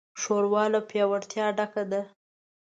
ښوروا 0.21 0.63
له 0.73 0.79
پیاوړتیا 0.89 1.45
ډکه 1.57 1.83
ده. 1.91 2.01